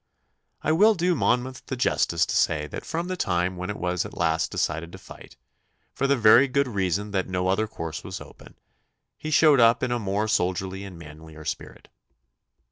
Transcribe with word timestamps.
I 0.63 0.71
will 0.71 0.95
do 0.95 1.13
Monmouth 1.13 1.63
the 1.67 1.75
justice 1.75 2.25
to 2.25 2.35
say 2.35 2.65
that 2.65 2.85
from 2.87 3.07
the 3.07 3.15
time 3.15 3.55
when 3.55 3.69
it 3.69 3.77
was 3.77 4.03
at 4.03 4.17
last 4.17 4.49
decided 4.49 4.91
to 4.93 4.97
fight 4.97 5.37
for 5.93 6.07
the 6.07 6.17
very 6.17 6.47
good 6.47 6.67
reason 6.67 7.11
that 7.11 7.27
no 7.29 7.49
other 7.49 7.67
course 7.67 8.03
was 8.03 8.19
open 8.19 8.57
he 9.15 9.29
showed 9.29 9.59
up 9.59 9.83
in 9.83 9.91
a 9.91 9.99
more 9.99 10.27
soldierly 10.27 10.83
and 10.85 10.97
manlier 10.97 11.45
spirit. 11.45 11.87